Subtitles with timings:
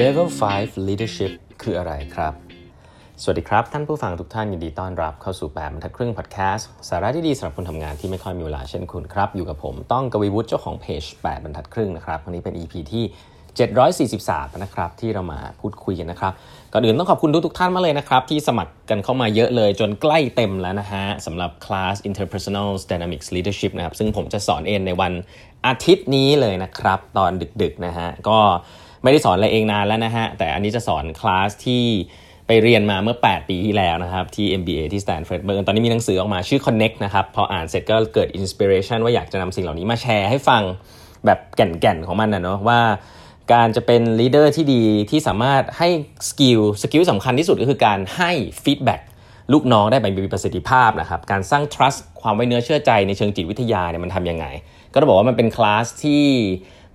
[0.00, 1.32] Level 5 Leadership
[1.62, 2.34] คืออะไรครับ
[3.22, 13.04] สวัสดีครับ ท่านผู้ฟังทุกท่านยินดีต้อนรับเข้าสู่8บรรทัดครึ่งพอดแคสต์สาระที่ดีสำหรับคนทำงานที่ไม่ค่อยมีเวลาเช่นคุณครับ อยู่กับผมต้องกวีวุฒิเจ้าของเพจ8บรรทัดครึ่งนะครับวันนี้เป็น EP ที่
[14.18, 16.32] 743 นะครับที่เรามาพูดคุยกันนะครับ
[16.72, 25.12] ก่อนอื่นต้องขอบคุณทุกทุกท่านมากเลยนะครับ ที่สมัครกันเข้ามาเยอะเลยจนใกล้เต็มแล้วนะฮะสำหรับคลาส Interpersonal Dynamics Leadership นะครับซึ่งผมจะสอนเองในวัน
[25.66, 27.30] อาทิตย์นี้เลยนะครับ ตอน
[27.62, 28.38] ดึกๆนะฮะก็
[29.02, 31.84] ไม่ได้สอนอะไรเองนานแล้วนะฮะ แต่อันนี้จะสอนคลาสที่
[32.46, 40.62] ไปเรียนมาเมื่อ 8 ปีที่แล้วนะครับ ที่ MBA ที่ Stanford เบอร์ตอนนี้มีหนังสือออกมาชื่อ Connect นะครับ พออ่านเสร็จก็เกิด inspiration ว่าอยากจะนำสิ่งเหล่านี้มาแชร์ให้ฟัง
[41.26, 42.80] แบบแก่นๆของมันนะเนาะว่า
[43.52, 45.88] การจะเป็น leader ที่ดีที่สามารถให้
[46.28, 48.30] skill skill สำคัญที่สุดก็คือการให้
[48.64, 49.00] feedback
[49.52, 54.46] ลูกน้องได้แบบมีประสิทธิภาพนะครับ การสร้าง trust ความไว้เนื้อเชื่อใจในเชิงจิตวิทยาเนี่ยมันทำยังไง
[54.92, 56.24] ก็ต้องบอกว่ามันเป็นคลาสที่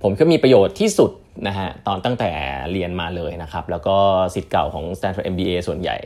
[0.03, 1.11] ผมก็มีประโยชน์ที่สุด
[1.47, 2.29] นะฮะตอนตั้งแต่
[2.71, 3.95] เรียนมาเลยนะครับแล้วก็
[4.35, 5.97] ศิษย์เก่าของ Stanford MBA ส่วนใหญ่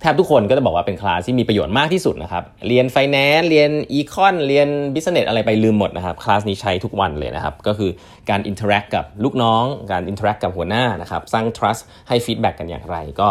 [0.00, 7.90] แทบทุกคนก็จะบอกว่าเป็นคลาสที่มีประโยชน์มากที่สุดนะครับเรียนไฟแนนซ์เรียน econ เรียน business อะไรไปลืมหมดนะครับคลาสนี้ใช้ทุกวันเลยนะครับก็คือ
[8.30, 13.28] การ interact กับลูกน้อง การ interact กับหัวหน้านะครับสร้าง trust ให้ feedback กันอย่างไรก็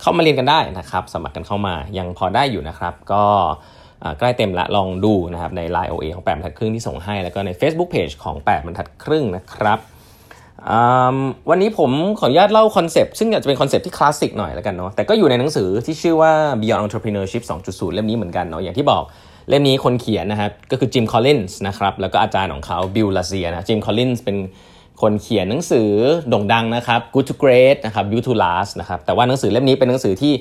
[0.00, 3.24] เข้ามาเรียนกันได้นะครับสมัครกันเข้ามายังพอได้อยู่นะครับก็
[4.18, 9.78] ใกล้เต็มละลองดูนะครับใน Line OA ของ8บรรทัดครึ่งที่ส่งให้ แล้วก็ใน Facebook Page ของ 8บรรทัดครึ่งนะครับ
[11.50, 19.02] วันนี้ผมขออนุญาตเล่าคอนเซปต์ซึ่งอาจจะเป็นคอนเซปต์ที่คลาสสิกหน่อยแล้วกันเนาะแต่ก็อยู่ในหนังสือที่ชื่อว่า Beyond Entrepreneurship 2.0 เล่มนี้เหมือนกันเนาะอย่างที่บอก
[19.48, 24.36] เล่มนี้คนเขียนนะครับก็คือ Jim Collins นะครับแล้วก็อาจารย์ของเขา Bill Lazier นะ Jim Collins เป็น
[25.02, 25.90] คนเขียนหนังสือ
[26.28, 30.32] โด่งดังนะครับ Good to Great นะครับ Built to Last นะครับแต่ว่าหนังสือเล่มนี้เป็นหนังสือที่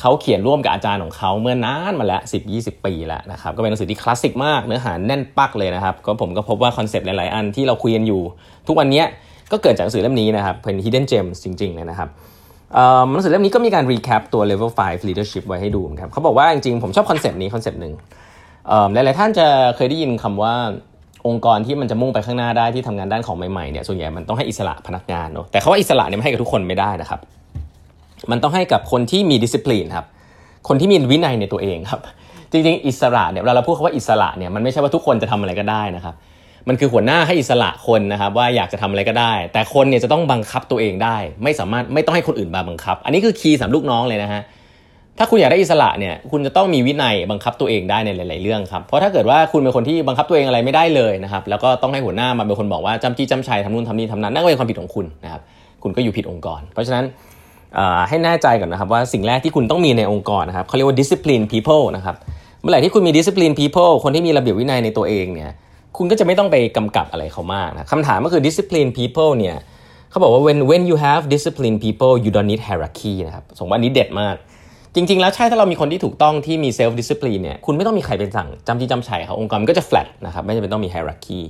[0.00, 2.22] เขาเขียนร่วมกับอาจารย์ของเขาเมื่อนานมาแล้ว
[2.54, 8.20] 10-20 ปีแล้วนะครับก็เป็นหนังสือที่คลาสสิกมากเนื้อหาแน่นปึ้กเลยนะครับก็ผมก็พบว่าคอนเซปต์หลาย ๆ อันที่เราคุยกันอยู่
[8.66, 9.02] ทุกวันนี้
[9.52, 12.08] ก็เกิดจากหนังสือเล่มนี้นะครับเป็น hidden gems จริง ๆ เลยนะครับ
[13.12, 17.92] หนังสือเล่มนี้ก็มีการ recap ตัว level 5 leadership ไว้ให้ดูครับเขาบอกว่าจริง ๆ ผมชอบคอนเซปต์นี้คอนเซปต์หนึ่ง
[18.92, 19.46] หลาย ๆ ท่านจะ
[19.76, 20.54] เคยได้ยินคำว่า
[21.26, 27.20] องค์กรที่มันจะมุ่งไปข้างหน้าได้ที่ทำงานด้านของใหม่ ๆ เนี่ยส่วนใหญ่มันต้องให้อิสระพนักงานเนาะแต่เขาว่าอิสระเนี่ยไม่ให้กับทุกคนไม่ได้นะครับ
[28.30, 30.06] มันต้องให้กับคนที่มีดิสซิ p ลินครับ
[30.68, 32.00] คนที่มีวินัยในตัวเองครับ
[32.52, 36.14] จริงๆ อิสระเนี่ยเวลาเราพูดคำว่าอิสระเนี่ยมันไม่ใช่ว่าทุกคนจะทำอะไรก็ได้นะครับ
[36.68, 44.42] มันคือหัวหน้าให้อิสระคนนะครับว่าอยากจะทำอะไรก็ได้ แต่คนเนี่ยจะต้องบังคับตัวเองได้ ไม่สามารถไม่ต้องให้คนอื่นมาบังคับ อันนี้คือ key สำหรับลูกน้องเลยนะฮะ
[45.18, 55.42] ถ้าคุณอยากได้อิสระเนี่ยคุณจะต้องมีวินัยบังคับตัวเองได้ในหลาย ๆ เรื่องครับเพราะถ้าเกิดว่าคุณเป็นคนที่บังคับตัวเองอะไรไม่ได้เลยนะครับแล้วก็ต้องให้หัวหน้ามาเป็นคนบอกว่าจำจี้จำชัยทำนู่นทำนี่ทำนั้นนั่นก็เป็นความผิดของคุณนะครับ
[55.82, 57.04] คุณก็อยู่ผิดองค์กร เพราะฉะนั้น
[58.08, 62.16] ให้แน่ใจก่อนนะครับว่าสิ่งแรกที่คุณต้องมีในองค์กรนะครับเขาเรียกว่า discipline people นะครับ
[62.60, 65.52] เมื่อไหร่ที่คุณมี discipline people คนที่มีระเบียบวินัยในตัวเองเนี่ย
[65.96, 69.56] คุณก็จะไม่ต้องไปกำกับอะไรเขามากนะคำถามก็คือ discipline people เนี่ย
[70.10, 74.36] เขาบอกว่า when when you have discipline people you don't need hierarchy นะครับสมว่านี้เด็ดมาก
[74.94, 81.40] จริง ๆ แล้วใช่ถ้าเรามีคนที่ถูกต้องที่มี self discipline เนี่ยคุณไม่ต้องมีใครเป็นสั่งจำที่จำชัยเขาองค์กรมันก็จะ flat นะครับไม่จำเป็นต้องมี hierarchy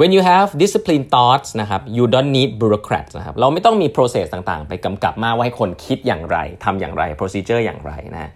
[0.00, 7.02] when you have disciplined thoughts นะครับ you don't need bureaucrats นะครับ เราไม่ต้องมี process ต่างๆ ไปกำกับมากว่าให้คนคิดอย่างไรทำอย่างไร
[7.20, 8.30] procedure อย่างไรนะ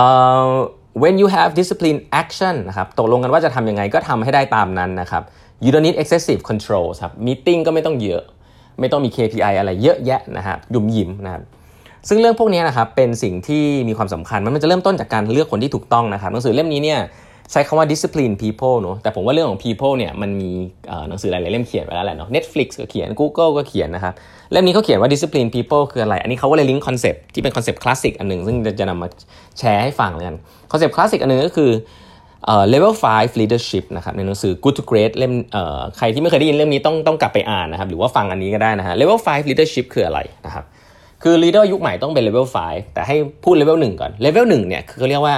[0.00, 0.48] uh,
[1.02, 5.22] when you have disciplined action นะครับ ตกลงกันว่าจะทำยังไงก็ทำให้ได้ตามนั้นนะครับ
[5.64, 8.22] you don't need excessive control ครับ meeting ก็ไม่ต้องเยอะ
[8.80, 11.42] ไม่ต้องมี KPI อะไรเยอะแยะนะฮะยุ่มยิ้มนะครับ
[12.08, 17.00] ซึ่งเรื่องพวกนี้นะครับเป็นสิ่งที่มีความสำคัญมันจะเริ่มต้นจากการเลือกคนที่ถูกต้องนะครับหนังสือเล่มนี้เนี่ย
[17.52, 20.50] ใช้คำว่า discipline people เนอะแต่ผมว่าเรื่องของ people เนี่ยมันมี
[21.08, 24.14] หนังสือหลายๆเล่มเขียนไว้แล้วแหละเนาะ Netflix ก็เขียน Google ก็เขียนนะครับ
[24.52, 29.08] เล่มนี้เขาเขียนว่า discipline people คืออะไร อันนี้เขาก็เลยลิงก์คอนเซปต์ที่เป็นคอนเซปต์คลาสสิกอันหนึ่งซึ่งจะนำมา
[29.58, 30.36] แชร์ให้ฟังเลยกัน
[30.70, 31.70] คอนเซปต์คลาสสิกอันหนึ่งก็คือ
[32.72, 35.32] level 5 leadership นะครับในหนังสือ good to great เล่ม
[35.98, 40.64] ใครที่ไม่เคยได้ยินเล่มนี้ต้องต้องกลับไปอ่านนะครับหรือว่าฟังอันนี้ก็ได้นะฮะ level 5 leadership คืออะไรนะครับ
[41.22, 45.36] คือ leader ยุคใหม่ต้องเป็น level 5 แต่ให้พูด level 1 ก่อน level 1เนี่ยคือเขาเรียกว่า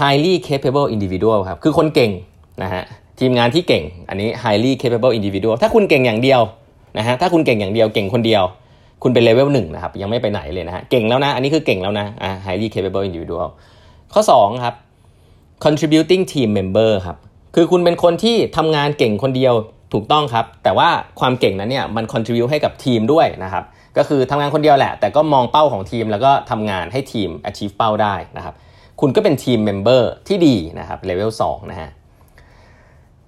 [0.00, 2.10] highly capable individual ครับ คือคนเก่ง
[2.62, 2.82] นะฮะ
[3.20, 6.40] ทีมงานที่เก่ง อันนี้ highly capable individual ถ้าคุณเก่งอย่างเดียว
[6.98, 8.42] นะฮะถ้าคุณเก่งอย่างเดียวเก่งคนเดียว
[9.02, 13.46] คุณเป็นเลเวลหนึ่งนะครับ ยังไม่ไปไหนเลยนะฮะเก่งแล้วนะ อันนี้คือเก่งแล้วนะอ่า highly capable individual
[14.12, 14.74] ข้อ 2 ครับ
[15.64, 17.16] contributing team member ครับ
[17.54, 19.54] คือคุณเป็นคนที่ทำงานเก่งคนเดียว
[19.92, 20.88] ถูกต้องครับ แต่ว่า
[21.20, 23.64] ความเก่งนั้นเนี่ยมัน contribute ให้กับทีมด้วยนะครับ
[23.96, 28.54] ก็คือทำงานคนเดียวแหละ แต่ก็มองเป้าของทีมแล้วก็ทำงานให้ทีม achieve เป้าได้นะครับ
[29.00, 31.90] คุณก็เป็น team member ที่ดีนะครับเลเวล2นะฮะ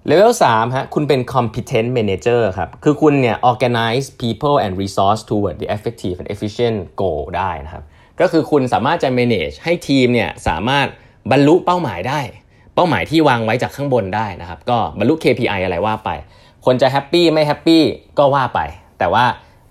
[0.07, 7.23] เลเวล3ฮะคุณเป็น competent manager ครับ คือคุณเนี่ย organize people and resource toward the effective and efficient goal
[7.37, 7.83] ได้นะครับ
[8.19, 10.87] ก็คือคุณสามารถจะ manage ให้ทีมเนี่ยสามารถ
[11.31, 12.19] บรรลุเป้าหมายได้
[12.75, 16.09] เป้าหมายที่วางไว้จากข้างบนได้นะครับ ก็บรรลุ KPI อะไรว่าไป
[16.65, 17.83] คนจะ happy ไม่ happy
[18.19, 18.59] ก็ว่าไป
[18.99, 19.25] แต่ว่า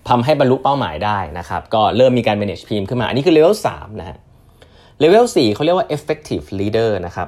[0.09, 4.17] ทำให้บรรลุเป้าหมายได้นะครับ ก็เริ่มมีการ manage ทีมขึ้นมา อันนี้คือเลเวล3นะฮะ
[4.99, 7.27] เลเวล4เขาเรียกว่า effective leader นะครับ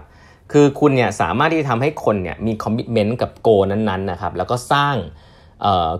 [0.51, 4.95] คือคุณเนี่ยสามารถที่จะทำให้คนเนี่ยมี commitment กับ goal นั้นๆนะครับแล้วก็สร้าง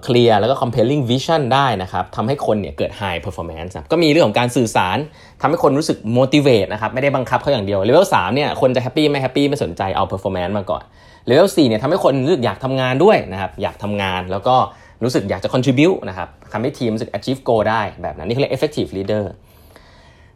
[0.04, 4.98] clear แล้วก็ compelling vision ได้นะครับทำให้คนเนี่ยเกิด high performance ก็มีเรื่องของการสื่อสาร
[5.42, 10.84] ทำให้คนรู้สึก motivate นะครับไม่ได้บังคับเขาอย่างเดียวเลเวล3เนี่ยคนจะ happy ไม่ happy ไม่สนใจเอา performance มาก่อน
[11.26, 14.56] เลเวล4เนี่ยทำให้คนรู้สึกอยากทำงานด้วยนะครับอยากทำงานแล้วก็
[15.04, 19.24] รู้สึกอยากจะ contribute นะครับทำให้ทีมรู้สึก achieve goal ได้แบบนั้นนี่เขาเรียก effective leader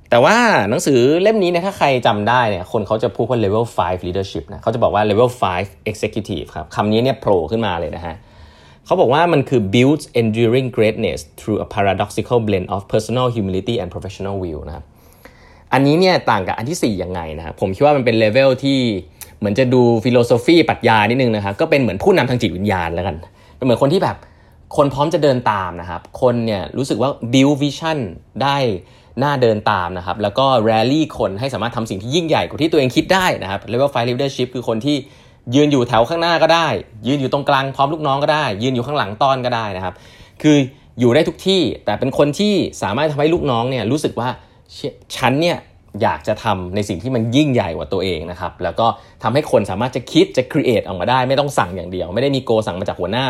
[0.10, 0.38] แต่ว่า
[0.70, 5.30] หนังสือเล่มนี้เนี่ยถ้าใครจำได้เนี่ยคนเขาจะพูดว่า level 5 leadership นะเขาจะบอกว่า level
[5.60, 8.16] 5 executive ครับคำนี้เนี่ยโผล่ขึ้นมาเลยนะฮะ
[8.86, 14.86] เขาบอกว่ามันคือ build enduring greatness through a paradoxical blend of personal humility and professional will นะครับ
[15.74, 18.80] อันนี้เนี่ยต่างกับอันที่ 4 ยังไงนะครับผมคิดว่ามันเป็นเลเวลที่
[19.40, 23.16] เหมือนจะดู philosophy ปรัชญานิดนึงนะครับก็เป็นเหมือนผู้นำทางจิตวิญญาณแล้วกัน
[23.58, 24.18] เป็นเหมือนคนที่แบบ
[24.76, 27.98] คนพร้อมจะเดินตามนะครับ คนเนี่ยรู้สึกว่า build vision
[28.44, 28.58] ได้
[29.24, 34.96] น่าเดินตามนะครับแล้วก็ rally คนให้สามารถทำสิ่งที่ยิ่งใหญ่กว่าที่ตัวเองคิดได้นะครับ level 5 leadership คือคนที่
[35.56, 36.68] ยืนอยู่แถวข้างหน้าก็ได้
[37.08, 39.94] ยืนอยู่ตรงกลางพร้อมลูกน้องก็ได้ ยืนอยู่ข้างหลังต้อนก็ได้นะครับ
[40.42, 40.58] คือ
[41.00, 42.54] อยู่ได้ทุกที่แต่เป็นคนที่
[42.84, 44.30] สามารถทำให้ลูกน้องเนี่ยรู้สึกว่า
[45.16, 45.58] ฉันเนี่ย
[46.02, 48.88] อยากจะทำในสิ่งที่มันยิ่งใหญ่กว่าตัวเองนะครับ แล้วก็
[49.24, 53.28] ทำให้คนสามารถจะคิดจะ create ออกมาได้ ไม่ต้องสั่งอย่างเดียว ไม่ได้มีโกสั่งมาจากหัวหน้า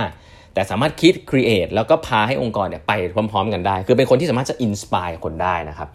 [0.56, 2.92] แต่สามารถคิด create แล้วก็พาให้องค์กรเนี่ยไป
[3.32, 5.88] พร้อม ๆ กันได้ คือเป็นคนที่สามารถจะ inspire คนได้นะครับ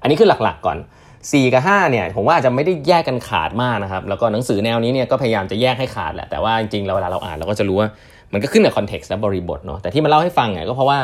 [0.00, 0.78] อันนี้คือหลักๆก่อน
[1.20, 7.88] 4 กับ5เนี่ยผมว่าอาจจะไม่ได้แยกกันขาดมากนะครับ แล้วก็หนังสือแนวนี้เนี่ยก็พยายามจะแยกให้ขาดแหละ แต่ว่าจริงๆเราเวลาเราอ่านเราก็จะรู้ว่า
[8.32, 10.98] มันก็ขึ้นกับคอนเท็กซ์และบริบทเนาะ แต่ที่มาเล่าให้ฟังเนี่ยก็เพราะว่า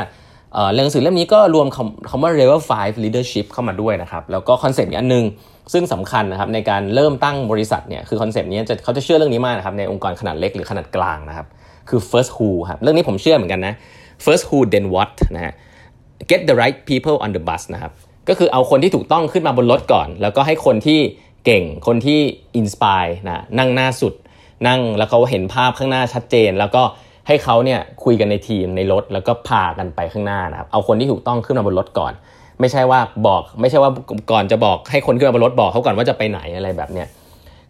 [0.74, 1.66] เรื่องหนังสือเล่มนี้ก็รวม
[2.10, 5.24] คำว่า level 5 leadership เข้ามาด้วยนะครับ แล้วก็คอนเซปต์อีกอันนึง
[5.72, 11.46] ซึ่งสำคัญนะครับในการเริ่มตั้งบริษัทเนี่ยคือคอนเซปต์นี้จะเขาจะเชื่อเรื่องนี้มากนะครับในองค์กรขนาดเล็กหรือขนาดกลางนะครับ
[11.90, 13.74] คือ first who ครับเรื่องนี้ผมเชื่อเหมือนกันนะ
[14.24, 15.54] first who then what นะฮะ
[16.30, 17.92] get the right people on the bus นะครับ
[18.28, 21.00] ก็คือเอาคนที่ถูกต้องขึ้นมาบนรถก่อน แล้วก็ให้คนที่
[21.44, 22.20] เก่งคนที่
[22.60, 24.14] inspire นะนั่งหน้าสุด
[24.66, 26.82] นั่งแล้วเขาเห็นภาพข้างหน้าชัดเจน แล้วก็
[27.28, 32.12] ให้เขาเนี่ยคุยกันในทีมในรถ แล้วก็พากันไปข้างหน้านะครับเอาคนที่ถูกต้องขึ้นมาบนรถก่อน
[32.60, 33.90] ไม่ใช่ว่าบอก ไม่ใช่ว่า
[34.32, 37.08] ก่อนจะบอกให้คนขึ้นมาบนรถบอกเขาก่อนว่าจะไปไหนอะไรแบบเนี้ย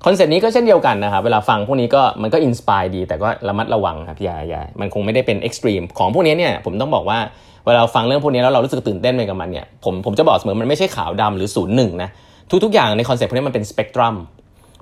[0.04, 7.18] คอนเซ็ปต์นี้ก็เช่นเดียวกันนะครับเวลาฟังพวกนี้ก็มันก็ inspire ดี แต่ก็ระมัดระวังครับอย่าอย่ามันคงไม่ได้เป็น extreme ของพวกนี้เนี่ยผมต้องบอกว่า
[7.66, 12.08] เวลาฟังเรื่องพวกนี้แล้วเรารู้สึกตื่นเต้นไปกับมันเนี่ยผมผมจะบอกเสมอมันไม่ใช่ขาวดำหรือศูนย์หนึ่งนะ
[12.64, 14.14] ทุกๆอย่างในคอนเซ็ปต์พวกนี้มันเป็นสเปกตรัม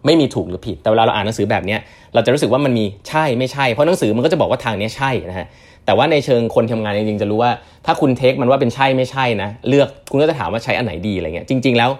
[0.06, 1.76] ไม่มีถูกหรือผิด แต่เวลาเราอ่านหนังสือแบบนี้
[2.14, 5.46] เราจะรู้สึกว่ามันมีใช่ไม่ใช่ เพราะหนังสือมันก็จะบอกว่าทางนี้ใช่นะฮะ
[5.86, 7.50] แต่ว่าในเชิงคนทำงานจริงๆจะรู้ว่า
[7.86, 11.90] ถ้าคุณเทคมันว่าเป็นใช่ไม่ใช่นะเลือกคุณก็จะถามว่าใช้อันไหนดีอะไรเงี้ยจริง ๆแล้ว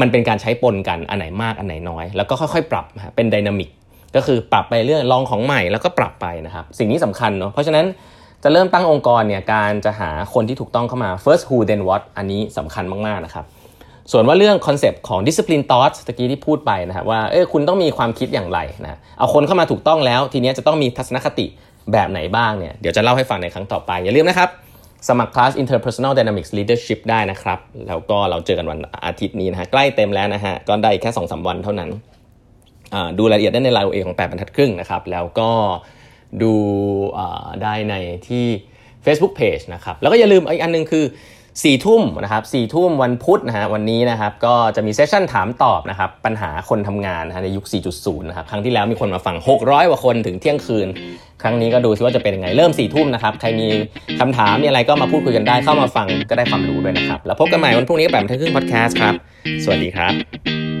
[0.00, 2.84] มันเป็นการใช้ปนกันอันไหนมากอันไหนน้อย แล้วก็ค่อยๆ ปรับ
[3.16, 3.68] เป็นดินามิก
[4.16, 7.86] ก็คือปรับไปเรื่องลองของใหม่แล้วก็ปรับไปนะครับสิ่งนี้สำคัญเนาะเพราะฉะนั้น
[8.42, 13.44] จะเริ่มตั้งองค์กรเนี่ยการจะหาคนที่ถูกต้องเข้ามา first who then what อันนี้สำคัญมากๆนะครับ
[14.12, 21.46] ส่วนว่าเรื่องคอนเซปต์ของ discipline thoughts ตะกี้ที่พูดไปนะครับว่าเออคุณต้องมีความคิดอย่างไรนะเอาคนเข้ามาถูกต้องแล้ว ทีนี้จะต้องมีทัศนคติ
[21.92, 24.48] แบบไหนบ้างเนี่ยเดี๋ยวจะเล่าให้ฟังในครั้งต่อไปอย่าลืมนะครับ
[25.08, 27.58] สมัครคลาส Interpersonal Dynamics Leadership ได้นะครับ
[27.88, 31.90] แล้วก็เราเจอกันวันอาทิตย์นี้นะฮะ ใกล้เต็มแล้วนะฮะ ก็ได้แค่2อสวันเท่านั้น
[33.18, 35.50] ดูรายละเอียดได้ใน Line OA ของ 8บรรทัดครึ่งนะครับ แล้วก็
[36.42, 36.54] ดู
[37.62, 37.94] ได้ใน
[38.28, 38.46] ที่
[39.04, 41.04] Facebook Page นะครับ แล้วก็อย่าลืมอีกอันนึงคือ
[41.62, 47.64] สี่ทุ่มนะครับสี่ทุ่มวันพุธนะฮะวันนี้นะครับก็จะมีเซสชั่นถามตอบนะครับปัญหาคนทำงานนะในยุค
[47.96, 50.88] 4.0 นะครับครั้งที่แล้วมีคนมาฟัง 600 กว่าคนถึงเที่ยงคืน
[51.42, 53.68] ครั้งนี้ก็ดูซิว่าจะเป็นยังไงเริ่ม4ี่ทุ่มนะครับใครมี
[54.20, 59.14] คำถามมีอะไรก็มาพูดคุยกันได้เข้ามาฟังก็ได้ความรู้ด้วยนะครับ แล้วพบกันใหม่วันพรุ่งนี้แบบทึ่งครึ่งพอดแคสต์ครับ
[59.64, 60.73] สวัสดีครับ